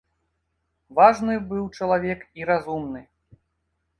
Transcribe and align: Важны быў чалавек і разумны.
Важны 0.99 1.35
быў 1.51 1.67
чалавек 1.79 2.19
і 2.41 2.47
разумны. 2.53 3.01